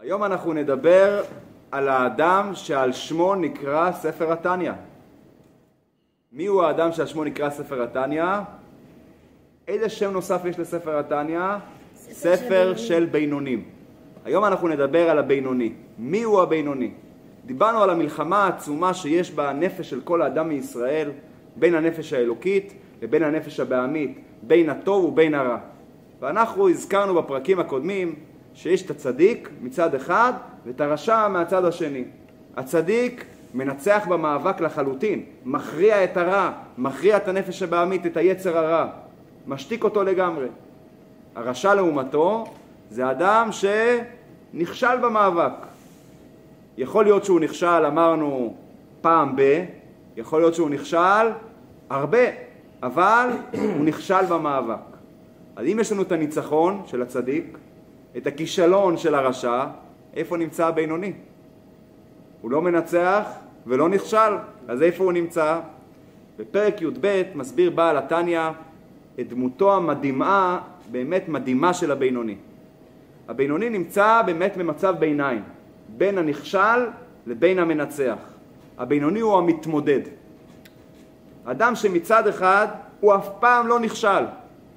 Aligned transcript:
היום 0.00 0.24
אנחנו 0.24 0.52
נדבר 0.52 1.22
על 1.70 1.88
האדם 1.88 2.50
שעל 2.54 2.92
שמו 2.92 3.34
נקרא 3.34 3.92
ספר 3.92 4.32
התניא. 4.32 4.72
מי 6.32 6.46
הוא 6.46 6.62
האדם 6.62 6.92
שעל 6.92 7.06
שמו 7.06 7.24
נקרא 7.24 7.50
ספר 7.50 7.82
התניא? 7.82 8.24
איזה 9.68 9.88
שם 9.88 10.10
נוסף 10.10 10.40
יש 10.44 10.58
לספר 10.58 10.98
התניא? 10.98 11.40
ספר, 11.94 12.36
ספר 12.36 12.76
של, 12.76 12.86
של 12.86 13.04
בינונים. 13.04 13.64
היום 14.24 14.44
אנחנו 14.44 14.68
נדבר 14.68 15.10
על 15.10 15.18
הבינוני. 15.18 15.72
מי 15.98 16.22
הוא 16.22 16.42
הבינוני? 16.42 16.90
דיברנו 17.46 17.82
על 17.82 17.90
המלחמה 17.90 18.44
העצומה 18.44 18.94
שיש 18.94 19.30
בנפש 19.30 19.90
של 19.90 20.00
כל 20.00 20.22
האדם 20.22 20.48
מישראל, 20.48 21.10
בין 21.56 21.74
הנפש 21.74 22.12
האלוקית 22.12 22.72
לבין 23.02 23.22
הנפש 23.22 23.60
הבעמית, 23.60 24.18
בין 24.42 24.70
הטוב 24.70 25.04
ובין 25.04 25.34
הרע. 25.34 25.58
ואנחנו 26.20 26.68
הזכרנו 26.68 27.14
בפרקים 27.14 27.60
הקודמים 27.60 28.14
שיש 28.56 28.82
את 28.82 28.90
הצדיק 28.90 29.50
מצד 29.60 29.94
אחד 29.94 30.32
ואת 30.66 30.80
הרשע 30.80 31.28
מהצד 31.28 31.64
השני. 31.64 32.04
הצדיק 32.56 33.24
מנצח 33.54 34.06
במאבק 34.08 34.60
לחלוטין, 34.60 35.22
מכריע 35.44 36.04
את 36.04 36.16
הרע, 36.16 36.52
מכריע 36.78 37.16
את 37.16 37.28
הנפש 37.28 37.62
הבעמית, 37.62 38.06
את 38.06 38.16
היצר 38.16 38.58
הרע, 38.58 38.86
משתיק 39.46 39.84
אותו 39.84 40.04
לגמרי. 40.04 40.46
הרשע 41.34 41.74
לעומתו 41.74 42.44
זה 42.90 43.10
אדם 43.10 43.48
שנכשל 43.52 44.96
במאבק. 45.02 45.52
יכול 46.78 47.04
להיות 47.04 47.24
שהוא 47.24 47.40
נכשל, 47.40 47.86
אמרנו, 47.86 48.54
פעם 49.00 49.36
ב, 49.36 49.64
יכול 50.16 50.40
להיות 50.40 50.54
שהוא 50.54 50.70
נכשל 50.70 51.30
הרבה, 51.90 52.24
אבל 52.82 53.30
הוא 53.52 53.84
נכשל 53.84 54.26
במאבק. 54.28 54.96
אז 55.56 55.66
אם 55.66 55.78
יש 55.80 55.92
לנו 55.92 56.02
את 56.02 56.12
הניצחון 56.12 56.82
של 56.86 57.02
הצדיק, 57.02 57.58
את 58.16 58.26
הכישלון 58.26 58.96
של 58.96 59.14
הרשע, 59.14 59.64
איפה 60.14 60.36
נמצא 60.36 60.66
הבינוני? 60.66 61.12
הוא 62.40 62.50
לא 62.50 62.62
מנצח 62.62 63.24
ולא 63.66 63.88
נכשל, 63.88 64.36
אז 64.68 64.82
איפה 64.82 65.04
הוא 65.04 65.12
נמצא? 65.12 65.60
בפרק 66.38 66.82
י"ב 66.82 67.22
מסביר 67.34 67.70
בעל 67.70 67.96
התניא 67.96 68.40
את 69.20 69.28
דמותו 69.28 69.76
המדהימה, 69.76 70.60
באמת 70.90 71.28
מדהימה 71.28 71.74
של 71.74 71.90
הבינוני. 71.90 72.36
הבינוני 73.28 73.70
נמצא 73.70 74.22
באמת 74.26 74.56
במצב 74.56 74.94
ביניים, 74.98 75.42
בין 75.96 76.18
הנכשל 76.18 76.86
לבין 77.26 77.58
המנצח. 77.58 78.18
הבינוני 78.78 79.20
הוא 79.20 79.38
המתמודד. 79.38 80.00
אדם 81.44 81.74
שמצד 81.74 82.26
אחד 82.26 82.66
הוא 83.00 83.14
אף 83.14 83.28
פעם 83.40 83.66
לא 83.66 83.80
נכשל, 83.80 84.24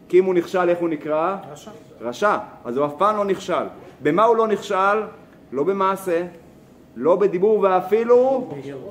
כי 0.09 0.19
אם 0.19 0.25
הוא 0.25 0.33
נכשל 0.33 0.69
איך 0.69 0.79
הוא 0.79 0.89
נקרא? 0.89 1.37
רשע. 1.51 1.71
רשע, 2.01 2.37
אז 2.65 2.77
הוא 2.77 2.85
אף 2.85 2.91
פעם 2.97 3.17
לא 3.17 3.25
נכשל. 3.25 3.63
במה 4.03 4.23
הוא 4.23 4.35
לא 4.35 4.47
נכשל? 4.47 5.01
לא 5.51 5.63
במעשה, 5.63 6.25
לא 6.95 7.15
בדיבור 7.15 7.59
ואפילו 7.59 8.49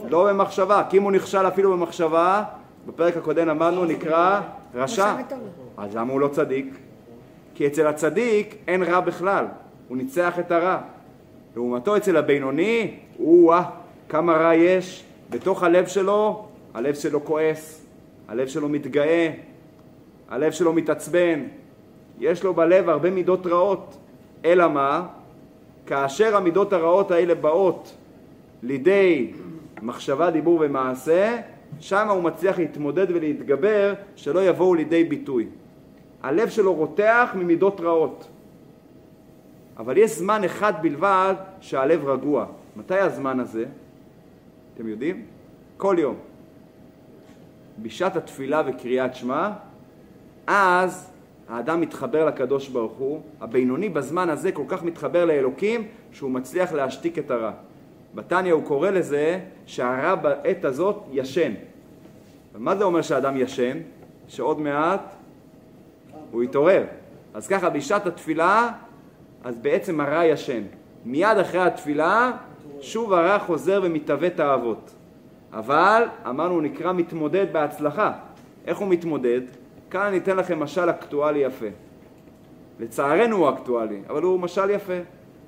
לא 0.08 0.28
במחשבה. 0.28 0.82
כי 0.90 0.96
אם 0.98 1.02
הוא 1.02 1.12
נכשל 1.12 1.48
אפילו 1.48 1.72
במחשבה, 1.72 2.44
בפרק 2.86 3.16
הקודם 3.16 3.48
אמרנו 3.48 3.84
נקרא 3.84 4.40
רשע. 4.74 5.16
אז 5.76 5.96
למה 5.96 6.12
הוא 6.12 6.20
לא 6.20 6.28
צדיק? 6.28 6.78
כי 7.54 7.66
אצל 7.66 7.86
הצדיק 7.86 8.54
אין 8.68 8.82
רע 8.82 9.00
בכלל, 9.00 9.44
הוא 9.88 9.96
ניצח 9.96 10.38
את 10.38 10.50
הרע. 10.50 10.78
לעומתו 11.56 11.96
אצל 11.96 12.16
הבינוני, 12.16 12.94
או-אה, 13.20 13.62
כמה 14.08 14.32
רע 14.32 14.54
יש 14.54 15.04
בתוך 15.30 15.62
הלב 15.62 15.86
שלו, 15.86 16.46
הלב 16.74 16.94
שלו 16.94 17.24
כועס, 17.24 17.84
הלב 18.28 18.48
שלו 18.48 18.68
מתגאה, 18.68 19.30
הלב 20.28 20.52
שלו 20.52 20.72
מתעצבן, 20.72 21.42
יש 22.20 22.44
לו 22.44 22.54
בלב 22.54 22.88
הרבה 22.88 23.10
מידות 23.10 23.46
רעות. 23.46 23.98
אלא 24.44 24.68
מה? 24.68 25.06
כאשר 25.86 26.36
המידות 26.36 26.72
הרעות 26.72 27.10
האלה 27.10 27.34
באות 27.34 27.96
לידי 28.62 29.32
מחשבה, 29.82 30.30
דיבור 30.30 30.58
ומעשה, 30.62 31.36
שם 31.80 32.08
הוא 32.08 32.22
מצליח 32.22 32.58
להתמודד 32.58 33.06
ולהתגבר 33.10 33.94
שלא 34.16 34.48
יבואו 34.48 34.74
לידי 34.74 35.04
ביטוי. 35.04 35.46
הלב 36.22 36.48
שלו 36.48 36.74
רותח 36.74 37.30
ממידות 37.34 37.80
רעות. 37.80 38.28
אבל 39.76 39.98
יש 39.98 40.10
זמן 40.10 40.44
אחד 40.44 40.72
בלבד 40.82 41.34
שהלב 41.60 42.08
רגוע. 42.08 42.46
מתי 42.76 42.98
הזמן 42.98 43.40
הזה? 43.40 43.64
אתם 44.74 44.88
יודעים? 44.88 45.22
כל 45.76 45.96
יום. 45.98 46.14
בשעת 47.82 48.16
התפילה 48.16 48.62
וקריאת 48.66 49.14
שמע, 49.14 49.50
אז 50.50 51.10
האדם 51.48 51.80
מתחבר 51.80 52.24
לקדוש 52.24 52.68
ברוך 52.68 52.92
הוא, 52.92 53.20
הבינוני 53.40 53.88
בזמן 53.88 54.30
הזה 54.30 54.52
כל 54.52 54.64
כך 54.68 54.82
מתחבר 54.82 55.24
לאלוקים 55.24 55.88
שהוא 56.12 56.30
מצליח 56.30 56.72
להשתיק 56.72 57.18
את 57.18 57.30
הרע. 57.30 57.52
בתניא 58.14 58.52
הוא 58.52 58.64
קורא 58.64 58.90
לזה 58.90 59.40
שהרע 59.66 60.14
בעת 60.14 60.64
הזאת 60.64 61.02
ישן. 61.12 61.52
מה 62.58 62.76
זה 62.76 62.84
אומר 62.84 63.02
שהאדם 63.02 63.36
ישן? 63.36 63.78
שעוד 64.28 64.60
מעט 64.60 65.00
הוא 66.30 66.42
יתעורר. 66.42 66.84
אז 67.34 67.48
ככה 67.48 67.70
בשעת 67.70 68.06
התפילה, 68.06 68.70
אז 69.44 69.56
בעצם 69.56 70.00
הרע 70.00 70.24
ישן. 70.24 70.62
מיד 71.04 71.38
אחרי 71.38 71.60
התפילה, 71.60 72.32
שוב 72.80 73.12
הרע 73.12 73.38
חוזר 73.38 73.80
ומתהווה 73.84 74.30
תאוות. 74.30 74.90
אבל 75.52 76.04
אמרנו 76.28 76.54
הוא 76.54 76.62
נקרא 76.62 76.92
מתמודד 76.92 77.46
בהצלחה. 77.52 78.12
איך 78.66 78.78
הוא 78.78 78.88
מתמודד? 78.88 79.40
כאן 79.90 80.00
אני 80.00 80.18
אתן 80.18 80.36
לכם 80.36 80.60
משל 80.60 80.90
אקטואלי 80.90 81.38
יפה. 81.38 81.66
לצערנו 82.80 83.36
הוא 83.36 83.50
אקטואלי, 83.50 84.00
אבל 84.08 84.22
הוא 84.22 84.40
משל 84.40 84.70
יפה. 84.70 84.98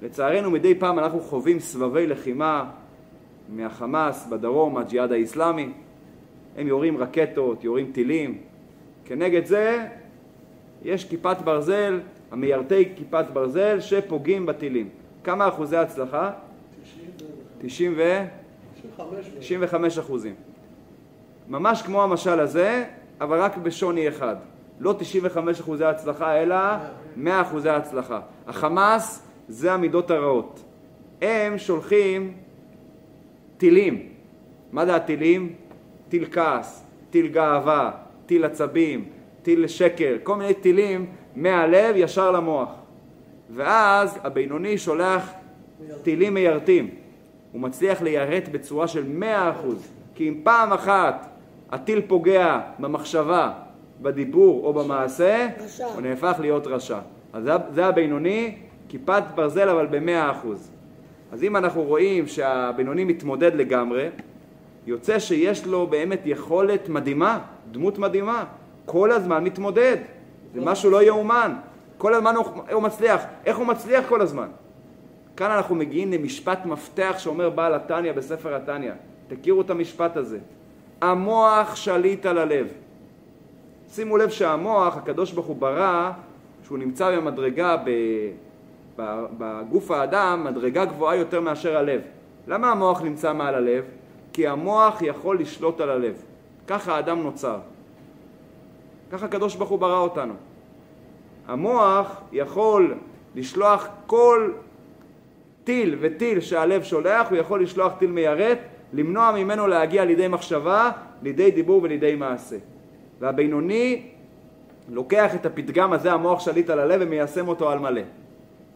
לצערנו 0.02 0.50
מדי 0.50 0.74
פעם 0.74 0.98
אנחנו 0.98 1.20
חווים 1.20 1.60
סבבי 1.60 2.06
לחימה 2.06 2.70
מהחמאס 3.48 4.26
בדרום, 4.26 4.76
הג'יהאד 4.76 5.12
האיסלאמי. 5.12 5.72
הם 6.56 6.66
יורים 6.66 6.98
רקטות, 6.98 7.64
יורים 7.64 7.92
טילים. 7.92 8.38
כנגד 9.04 9.44
זה 9.44 9.86
יש 10.82 11.04
כיפת 11.04 11.36
ברזל, 11.44 12.00
המיירטי 12.30 12.88
כיפת 12.96 13.24
ברזל 13.32 13.80
שפוגעים 13.80 14.46
בטילים. 14.46 14.88
כמה 15.24 15.48
אחוזי 15.48 15.76
הצלחה? 15.76 16.30
90 17.58 17.94
ו... 17.96 18.24
95 19.38 19.98
אחוזים. 19.98 20.34
ממש 21.48 21.82
כמו 21.82 22.02
המשל 22.02 22.40
הזה, 22.40 22.84
אבל 23.20 23.40
רק 23.40 23.56
בשוני 23.56 24.08
אחד. 24.08 24.36
לא 24.80 24.94
95 24.98 25.60
אחוזי 25.60 25.84
הצלחה, 25.84 26.42
אלא 26.42 26.56
100 27.16 27.42
אחוזי 27.42 27.68
הצלחה. 27.68 28.20
החמאס 28.46 29.26
זה 29.48 29.72
המידות 29.72 30.10
הרעות. 30.10 30.64
הם 31.22 31.58
שולחים 31.58 32.34
טילים. 33.56 34.08
מה 34.72 34.86
זה 34.86 34.96
הטילים? 34.96 35.54
טיל 36.08 36.24
כעס, 36.32 36.86
טיל 37.10 37.26
גאווה, 37.26 37.90
טיל 38.26 38.44
עצבים, 38.44 39.04
טיל 39.42 39.66
שקר, 39.66 40.16
כל 40.22 40.36
מיני 40.36 40.54
טילים 40.54 41.06
מהלב 41.36 41.96
ישר 41.96 42.30
למוח. 42.30 42.68
ואז 43.50 44.18
הבינוני 44.24 44.78
שולח 44.78 45.30
טילים 46.02 46.34
מיירטים. 46.34 46.90
הוא 47.52 47.60
מצליח 47.60 48.02
ליירט 48.02 48.48
בצורה 48.48 48.88
של 48.88 49.04
100%. 49.20 49.24
כי 50.14 50.28
אם 50.28 50.40
פעם 50.42 50.72
אחת 50.72 51.29
הטיל 51.72 52.00
פוגע 52.08 52.60
במחשבה, 52.78 53.52
בדיבור 54.02 54.66
או 54.66 54.72
במעשה, 54.72 55.48
רשע. 55.64 55.86
הוא 55.86 56.02
נהפך 56.02 56.36
להיות 56.40 56.66
רשע. 56.66 56.98
אז 57.32 57.44
זה, 57.44 57.52
זה 57.70 57.86
הבינוני, 57.86 58.56
כיפת 58.88 59.22
ברזל 59.34 59.68
אבל 59.68 59.86
במאה 59.86 60.30
אחוז. 60.30 60.70
אז 61.32 61.42
אם 61.42 61.56
אנחנו 61.56 61.82
רואים 61.82 62.26
שהבינוני 62.26 63.04
מתמודד 63.04 63.54
לגמרי, 63.54 64.08
יוצא 64.86 65.18
שיש 65.18 65.66
לו 65.66 65.86
באמת 65.86 66.20
יכולת 66.24 66.88
מדהימה, 66.88 67.38
דמות 67.70 67.98
מדהימה, 67.98 68.44
כל 68.86 69.12
הזמן 69.12 69.44
מתמודד, 69.44 69.96
זה 70.54 70.60
משהו 70.60 70.90
לא 70.90 71.02
יאומן, 71.02 71.54
כל 71.98 72.14
הזמן 72.14 72.36
הוא, 72.36 72.46
הוא 72.72 72.82
מצליח, 72.82 73.22
איך 73.46 73.56
הוא 73.56 73.66
מצליח 73.66 74.04
כל 74.08 74.20
הזמן? 74.20 74.48
כאן 75.36 75.50
אנחנו 75.50 75.74
מגיעים 75.74 76.12
למשפט 76.12 76.66
מפתח 76.66 77.14
שאומר 77.18 77.50
בעל 77.50 77.74
התניא 77.74 78.12
בספר 78.12 78.54
התניא, 78.54 78.92
תכירו 79.28 79.60
את 79.60 79.70
המשפט 79.70 80.16
הזה, 80.16 80.38
המוח 81.00 81.76
שליט 81.76 82.26
על 82.26 82.38
הלב. 82.38 82.66
שימו 83.88 84.16
לב 84.16 84.30
שהמוח, 84.30 84.96
הקדוש 84.96 85.32
ברוך 85.32 85.46
הוא 85.46 85.56
ברא, 85.56 86.10
שהוא 86.64 86.78
נמצא 86.78 87.16
במדרגה 87.16 87.76
ב, 87.76 87.90
בגוף 89.38 89.90
האדם, 89.90 90.44
מדרגה 90.44 90.84
גבוהה 90.84 91.16
יותר 91.16 91.40
מאשר 91.40 91.76
הלב. 91.76 92.00
למה 92.46 92.70
המוח 92.70 93.02
נמצא 93.02 93.32
מעל 93.32 93.54
הלב? 93.54 93.84
כי 94.32 94.46
המוח 94.46 95.02
יכול 95.02 95.40
לשלוט 95.40 95.80
על 95.80 95.90
הלב. 95.90 96.22
ככה 96.66 96.96
האדם 96.96 97.22
נוצר. 97.22 97.58
ככה 99.12 99.26
הקדוש 99.26 99.56
ברוך 99.56 99.70
הוא 99.70 99.78
ברא 99.78 99.98
אותנו. 99.98 100.34
המוח 101.48 102.20
יכול 102.32 102.94
לשלוח 103.34 103.88
כל 104.06 104.52
טיל 105.64 105.96
וטיל 106.00 106.40
שהלב 106.40 106.82
שולח, 106.82 107.28
הוא 107.28 107.38
יכול 107.38 107.62
לשלוח 107.62 107.92
טיל 107.98 108.10
מיירט 108.10 108.58
למנוע 108.92 109.32
ממנו 109.32 109.66
להגיע 109.66 110.04
לידי 110.04 110.28
מחשבה, 110.28 110.90
לידי 111.22 111.50
דיבור 111.50 111.82
ולידי 111.82 112.14
מעשה. 112.14 112.56
והבינוני 113.20 114.02
לוקח 114.88 115.34
את 115.34 115.46
הפתגם 115.46 115.92
הזה, 115.92 116.12
המוח 116.12 116.40
שליט 116.40 116.70
על 116.70 116.78
הלב, 116.78 117.00
ומיישם 117.04 117.48
אותו 117.48 117.70
על 117.70 117.78
מלא. 117.78 118.02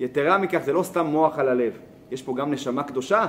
יתרה 0.00 0.38
מכך, 0.38 0.58
זה 0.64 0.72
לא 0.72 0.82
סתם 0.82 1.06
מוח 1.06 1.38
על 1.38 1.48
הלב, 1.48 1.72
יש 2.10 2.22
פה 2.22 2.34
גם 2.36 2.50
נשמה 2.50 2.82
קדושה. 2.82 3.26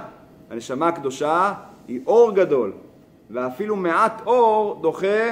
הנשמה 0.50 0.88
הקדושה 0.88 1.54
היא 1.88 2.00
אור 2.08 2.32
גדול, 2.32 2.72
ואפילו 3.32 3.76
מעט 3.76 4.22
אור 4.26 4.80
דוחה 4.82 5.30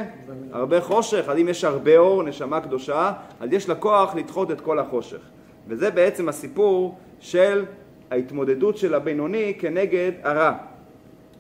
הרבה 0.52 0.82
חושך. 0.82 1.30
אז 1.30 1.38
אם 1.38 1.50
יש 1.50 1.64
הרבה 1.64 1.98
אור, 1.98 2.24
נשמה 2.24 2.62
קדושה, 2.62 3.12
אז 3.40 3.54
יש 3.54 3.70
לה 3.70 3.76
כוח 3.76 4.16
לדחות 4.16 4.52
את 4.52 4.62
כל 4.62 4.80
החושך. 4.80 5.20
וזה 5.68 5.92
בעצם 5.92 6.30
הסיפור 6.30 6.98
של 7.20 7.66
ההתמודדות 8.12 8.78
של 8.78 8.94
הבינוני 8.94 9.54
כנגד 9.60 10.12
הרע. 10.24 10.54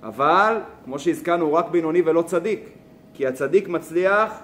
אבל, 0.04 0.58
כמו 0.86 1.00
שהזכרנו, 1.00 1.46
הוא 1.46 1.54
רק 1.54 1.70
בינוני 1.70 2.02
ולא 2.06 2.22
צדיק. 2.22 2.70
כי 3.14 3.28
הצדיק 3.28 3.68
מצליח 3.68 4.40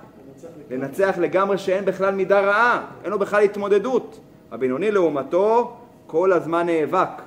לנצח 0.72 1.16
לגמרי 1.18 1.58
שאין 1.58 1.86
בכלל 1.86 2.16
מידה 2.16 2.40
רעה, 2.40 2.86
אין 3.04 3.12
לו 3.12 3.20
בכלל 3.20 3.44
התמודדות. 3.44 4.20
הבינוני 4.52 4.92
לעומתו 4.92 5.78
כל 6.08 6.34
הזמן 6.34 6.66
נאבק 6.66 7.22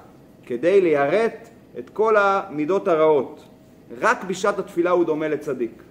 כדי 0.46 0.80
ליירט 0.80 1.48
את 1.78 1.90
כל 1.90 2.16
המידות 2.16 2.88
הרעות. 2.88 3.44
רק 4.00 4.24
בשעת 4.24 4.58
התפילה 4.58 4.90
הוא 4.90 5.04
דומה 5.04 5.28
לצדיק. 5.28 5.82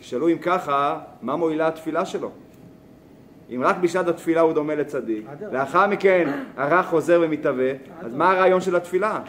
תשאלו 0.00 0.28
אם 0.28 0.38
ככה, 0.38 0.98
מה 1.22 1.36
מועילה 1.36 1.68
התפילה 1.68 2.06
שלו? 2.06 2.30
אם 3.54 3.62
רק 3.64 3.76
בשעת 3.76 4.08
התפילה 4.08 4.40
הוא 4.40 4.52
דומה 4.52 4.74
לצדיק, 4.74 5.26
לאחר 5.52 5.86
מכן 5.86 6.32
הרע 6.56 6.82
חוזר 6.82 7.20
ומתהווה, 7.24 7.70
אז 8.00 8.14
מה 8.14 8.30
הרעיון 8.30 8.60
של 8.60 8.76
התפילה? 8.76 9.20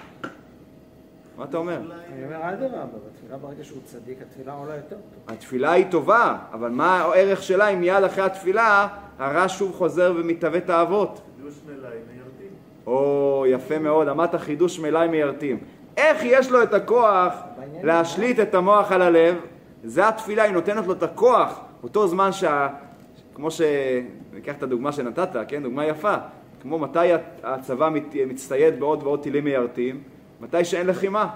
מה 1.40 1.46
אתה 1.46 1.58
אומר? 1.58 1.78
אני 2.14 2.26
אומר 2.26 2.50
אדרבה, 2.54 2.86
בתפילה 3.08 3.38
ברגע 3.38 3.64
שהוא 3.64 3.82
צדיק, 3.86 4.18
התפילה 4.22 4.54
עולה 4.54 4.76
יותר 4.76 4.96
טוב. 4.96 5.36
התפילה 5.36 5.72
היא 5.72 5.86
טובה, 5.92 6.38
אבל 6.54 6.70
מה 6.70 7.02
הערך 7.02 7.44
שלה 7.44 7.68
אם 7.68 7.80
מיד 7.80 8.04
אחרי 8.04 8.24
התפילה 8.24 8.88
הרע 9.20 9.46
שוב 9.48 9.76
חוזר 9.76 10.14
ומתהווה 10.18 10.60
תאוות? 10.62 11.22
חידוש 11.38 11.60
מלאי 11.66 11.98
מיירטים. 12.14 12.48
או, 12.88 13.46
יפה 13.48 13.80
מאוד, 13.80 14.08
אמרת 14.08 14.36
חידוש 14.36 14.80
מלאי 14.80 15.08
מיירטים. 15.08 15.60
איך 15.98 16.18
יש 16.24 16.52
לו 16.52 16.64
את 16.64 16.74
הכוח 16.74 17.34
להשליט 17.84 18.40
את 18.40 18.56
המוח 18.56 18.92
על 18.92 19.02
הלב? 19.02 19.36
זה 19.84 20.08
התפילה, 20.08 20.44
היא 20.44 20.54
נותנת 20.54 20.88
לו 20.88 20.94
את 20.94 21.04
הכוח, 21.04 21.60
אותו 21.84 22.08
זמן 22.08 22.32
שה... 22.32 22.68
כמו 23.36 23.52
ש... 23.52 23.62
ניקח 24.34 24.56
את 24.58 24.64
הדוגמה 24.64 24.92
שנתת, 24.92 25.30
כן? 25.48 25.64
דוגמה 25.64 25.86
יפה. 25.86 26.16
כמו 26.62 26.80
מתי 26.80 27.14
הצבא. 27.44 27.90
מצטייד 28.28 28.80
בעוד 28.80 29.04
ועוד 29.04 29.24
טילים 29.24 29.44
מיירטים? 29.44 30.04
מתי 30.42 30.66
שאין 30.66 30.88
לחימה. 30.88 31.30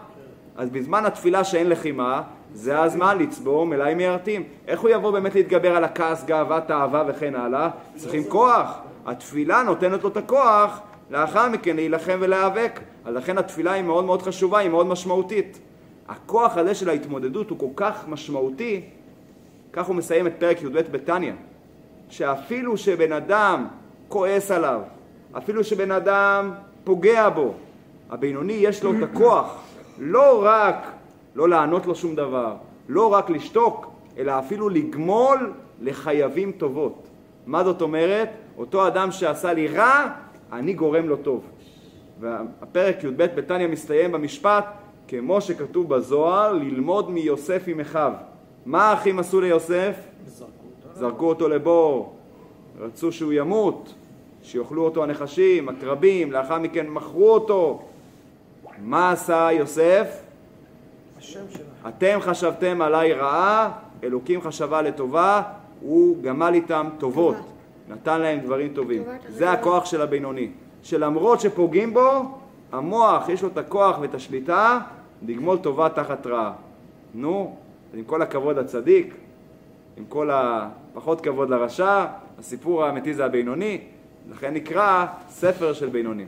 אז 0.58 0.70
בזמן 0.70 1.06
התפילה 1.06 1.44
שאין 1.44 1.70
לחימה, 1.70 2.22
זה 2.54 2.82
הזמן 2.82 3.18
לצבור 3.18 3.66
מלאי 3.66 3.96
מיירטים. 3.96 4.44
איך 4.68 4.82
הוא 4.82 4.90
יבוא 4.90 5.12
באמת 5.12 5.36
להתגבר 5.36 5.76
על 5.76 5.84
הכעס, 5.84 6.24
גאווה, 6.24 6.62
תאווה 6.62 7.04
וכן 7.08 7.36
הלאה? 7.36 7.70
צריכים 7.96 8.24
כוח. 8.30 8.80
התפילה 9.06 9.64
נותנת 9.64 10.04
לו 10.04 10.10
את 10.10 10.18
הכוח 10.18 10.82
לאחר 11.10 11.50
מכן 11.50 11.76
להילחם 11.76 12.18
ולהיאבק. 12.20 12.80
אז 13.06 13.16
לכן 13.16 13.38
התפילה 13.38 13.72
היא 13.72 13.84
מאוד 13.84 14.06
מאוד 14.06 14.22
חשובה, 14.22 14.60
היא 14.60 14.70
מאוד 14.70 14.88
משמעותית. 14.88 15.60
הכוח 16.08 16.58
הזה 16.58 16.76
של 16.76 16.90
ההתמודדות 16.90 17.50
הוא 17.50 17.60
כל 17.60 17.68
כך 17.76 18.08
משמעותי, 18.08 18.82
כך 19.74 19.86
הוא 19.86 19.96
מסיים 19.96 20.28
את 20.28 20.34
פרק 20.40 20.62
י"ב 20.62 20.80
בתניא, 20.92 21.34
שאפילו 22.10 22.78
שבן 22.78 23.12
אדם 23.12 23.68
כועס 24.08 24.52
עליו, 24.52 24.82
אפילו 25.38 25.64
שבן 25.64 25.92
אדם 25.92 26.52
פוגע 26.84 27.30
בו, 27.30 27.54
הבינוני 28.13 28.54
יש 28.54 28.83
לו 28.83 28.92
את 28.92 29.04
הכוח 29.04 29.63
לא 30.00 30.42
רק 30.45 30.92
לא 31.36 31.50
לענות 31.50 31.86
לו 31.86 31.95
שום 31.95 32.15
דבר, 32.15 32.56
לא 32.89 33.13
רק 33.13 33.30
לשתוק, 33.30 33.92
אלא 34.18 34.39
אפילו 34.39 34.69
לגמול 34.69 35.54
לחייבים 35.81 36.51
טובות. 36.51 37.07
מה 37.45 37.63
זאת 37.63 37.81
אומרת? 37.81 38.30
אותו 38.57 38.88
אדם 38.88 39.12
שעשה 39.12 39.54
לי 39.54 39.68
רע, 39.68 40.10
אני 40.51 40.74
גורם 40.74 41.10
לו 41.10 41.18
טוב. 41.18 41.44
והפרק 42.19 43.04
י"ב 43.04 43.25
בתניא 43.36 43.68
מסתיים 43.68 44.12
במשפט, 44.12 44.66
כמו 45.07 45.42
שכתוב 45.42 45.95
בזוהר, 45.95 46.54
ללמוד 46.54 47.12
מיוסף 47.12 47.63
עם 47.68 47.80
אחיו. 47.80 48.13
מה 48.66 48.83
האחים 48.83 49.19
עשו 49.19 49.42
ליוסף? 49.42 49.95
זרקו 50.25 50.51
אותו. 50.66 51.00
זרקו 51.00 51.25
אותו 51.30 51.50
לבור, 51.50 52.16
רצו 52.80 53.12
שהוא 53.12 53.33
ימות, 53.33 53.94
שיאכלו 54.44 54.86
אותו 54.86 55.04
הנחשים, 55.04 55.69
עקרבים, 55.69 56.31
לאחר 56.31 56.59
מכן 56.59 56.88
מכרו 56.88 57.33
אותו. 57.33 57.81
מה 58.81 59.12
עשה 59.12 59.50
יוסף? 59.52 60.22
אתם 61.88 62.18
חשבתם 62.22 62.81
עליי 62.81 63.14
רעה, 63.14 63.72
אלוקים 64.04 64.42
חשבה 64.42 64.81
לטובה, 64.81 65.42
הוא 65.81 66.24
גמל 66.24 66.52
איתם 66.54 66.90
טובות, 66.98 67.36
נתן 67.90 68.22
להם 68.22 68.40
דברים 68.40 68.74
טובים. 68.74 69.04
זה 69.30 69.52
הכוח 69.52 69.86
של 69.86 70.02
הבינוני, 70.02 70.52
שלמרות 70.84 71.40
שפוגעים 71.40 71.94
בו, 71.94 72.40
המוח 72.72 73.30
יש 73.30 73.42
לו 73.42 73.48
את 73.48 73.58
הכוח 73.58 73.98
ואת 74.02 74.16
השליטה 74.16 74.80
לגמול 75.28 75.58
טובה 75.58 75.90
תחת 75.90 76.28
רעה. 76.28 76.54
נו, 77.14 77.56
עם 77.94 78.04
כל 78.04 78.22
הכבוד 78.22 78.60
לצדיק, 78.60 79.16
עם 79.98 80.06
כל 80.10 80.30
הפחות 80.34 81.22
כבוד 81.22 81.50
לרשע, 81.50 82.06
הסיפור 82.40 82.84
האמיתי 82.86 83.14
זה 83.14 83.26
הבינוני, 83.26 83.81
לכן 84.31 84.54
נקרא 84.54 85.06
ספר 85.30 85.74
של 85.74 85.90
בינונים. 85.90 86.28